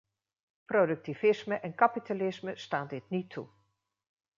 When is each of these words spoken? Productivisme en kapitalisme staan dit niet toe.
Productivisme 0.65 1.55
en 1.63 1.73
kapitalisme 1.75 2.55
staan 2.55 2.87
dit 2.87 3.09
niet 3.09 3.29
toe. 3.29 3.47